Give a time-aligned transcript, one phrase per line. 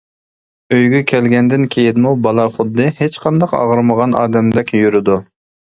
[0.77, 5.25] ئۆيگە كەلگەندىن كېيىنمۇ بالا خۇددى ھېچقاچان ئاغرىمىغان ئادەمدەك يۈرىدۇ.